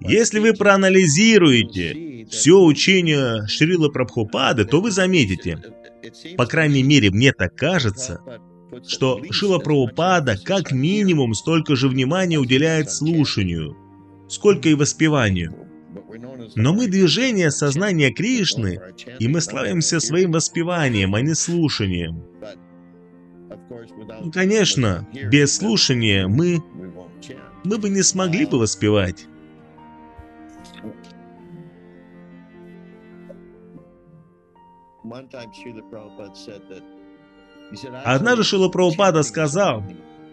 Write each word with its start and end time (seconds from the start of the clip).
Если 0.00 0.38
вы 0.38 0.52
проанализируете 0.52 2.26
все 2.30 2.60
учение 2.60 3.46
Шрила 3.46 3.88
Прабхупады, 3.88 4.64
то 4.66 4.80
вы 4.80 4.90
заметите, 4.90 5.58
по 6.36 6.46
крайней 6.46 6.82
мере, 6.82 7.10
мне 7.10 7.32
так 7.32 7.56
кажется, 7.56 8.20
что 8.86 9.22
Шила 9.30 9.58
Прабхупада 9.58 10.36
как 10.36 10.72
минимум 10.72 11.34
столько 11.34 11.74
же 11.74 11.88
внимания 11.88 12.38
уделяет 12.38 12.90
слушанию, 12.90 13.76
сколько 14.28 14.68
и 14.68 14.74
воспеванию. 14.74 15.66
Но 16.54 16.74
мы 16.74 16.86
движение 16.86 17.50
сознания 17.50 18.12
Кришны, 18.12 18.78
и 19.18 19.28
мы 19.28 19.40
славимся 19.40 20.00
своим 20.00 20.32
воспеванием, 20.32 21.14
а 21.14 21.20
не 21.22 21.34
слушанием. 21.34 22.24
Ну, 24.20 24.30
конечно, 24.32 25.08
без 25.30 25.56
слушания 25.56 26.26
мы, 26.28 26.62
мы 27.64 27.78
бы 27.78 27.88
не 27.88 28.02
смогли 28.02 28.46
бы 28.46 28.58
воспевать. 28.58 29.26
Однажды 38.04 38.44
Шила 38.44 38.68
Прабхупада 38.68 39.22
сказал, 39.22 39.82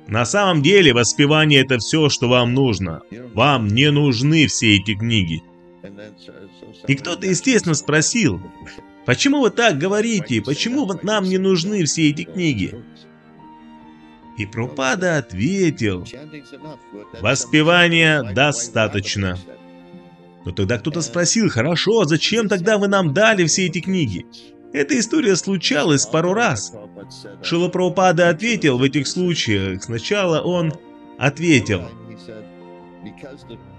на 0.07 0.25
самом 0.25 0.61
деле 0.61 0.93
воспевание 0.93 1.61
это 1.61 1.77
все, 1.79 2.09
что 2.09 2.29
вам 2.29 2.53
нужно. 2.53 3.01
Вам 3.33 3.67
не 3.67 3.91
нужны 3.91 4.47
все 4.47 4.77
эти 4.77 4.95
книги. 4.95 5.43
И 6.87 6.95
кто-то, 6.95 7.27
естественно, 7.27 7.75
спросил, 7.75 8.41
почему 9.05 9.41
вы 9.41 9.51
так 9.51 9.77
говорите, 9.77 10.41
почему 10.41 10.89
нам 11.03 11.25
не 11.25 11.37
нужны 11.37 11.83
все 11.85 12.09
эти 12.09 12.23
книги? 12.23 12.83
И 14.37 14.45
Прупада 14.45 15.17
ответил, 15.17 16.05
воспевания 17.21 18.21
достаточно. 18.33 19.37
Но 20.45 20.51
тогда 20.51 20.77
кто-то 20.77 21.01
спросил, 21.01 21.49
хорошо, 21.49 22.05
зачем 22.05 22.47
тогда 22.47 22.77
вы 22.77 22.87
нам 22.87 23.13
дали 23.13 23.45
все 23.45 23.65
эти 23.65 23.81
книги? 23.81 24.25
Эта 24.73 24.99
история 24.99 25.35
случалась 25.35 26.05
пару 26.05 26.33
раз. 26.33 26.73
Шила 27.41 27.67
Прабхупада 27.69 28.29
ответил 28.29 28.77
в 28.77 28.83
этих 28.83 29.07
случаях. 29.07 29.83
Сначала 29.83 30.41
он 30.41 30.71
ответил, 31.17 31.83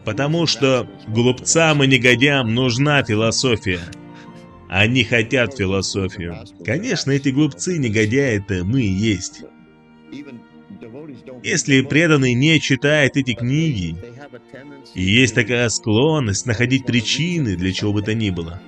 потому 0.04 0.46
что 0.46 0.88
глупцам 1.06 1.84
и 1.84 1.86
негодям 1.86 2.54
нужна 2.54 3.04
философия. 3.04 3.80
Они 4.68 5.04
хотят 5.04 5.56
философию. 5.56 6.36
Конечно, 6.64 7.12
эти 7.12 7.28
глупцы, 7.28 7.78
негодяи 7.78 8.36
это 8.36 8.64
мы 8.64 8.82
и 8.82 8.88
есть. 8.88 9.44
Если 11.42 11.80
преданный 11.82 12.34
не 12.34 12.60
читает 12.60 13.16
эти 13.16 13.34
книги, 13.34 13.96
и 14.94 15.02
есть 15.02 15.34
такая 15.34 15.68
склонность 15.68 16.46
находить 16.46 16.84
причины 16.84 17.56
для 17.56 17.72
чего 17.72 17.92
бы 17.92 18.02
то 18.02 18.14
ни 18.14 18.30
было, 18.30 18.60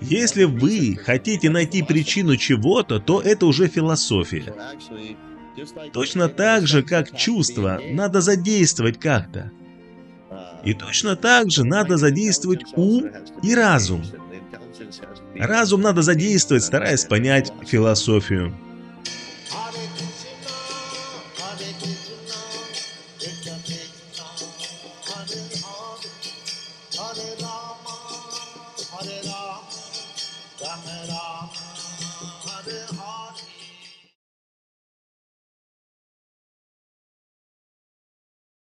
если 0.00 0.44
вы 0.44 0.96
хотите 0.96 1.50
найти 1.50 1.82
причину 1.82 2.36
чего-то, 2.36 3.00
то 3.00 3.20
это 3.20 3.46
уже 3.46 3.66
философия. 3.68 4.54
Точно 5.92 6.28
так 6.28 6.66
же, 6.66 6.82
как 6.82 7.16
чувство, 7.16 7.80
надо 7.90 8.20
задействовать 8.20 9.00
как-то. 9.00 9.50
И 10.64 10.74
точно 10.74 11.16
так 11.16 11.50
же 11.50 11.64
надо 11.64 11.96
задействовать 11.96 12.64
ум 12.74 13.06
и 13.42 13.54
разум. 13.54 14.02
Разум 15.34 15.80
надо 15.80 16.02
задействовать, 16.02 16.64
стараясь 16.64 17.04
понять 17.04 17.52
философию. 17.66 18.54
Hare 22.06 22.14
Rama, 29.24 29.68
Rama 30.62 30.96
Rama, 31.08 31.50
Hare 32.44 32.86
Hare. 32.98 33.25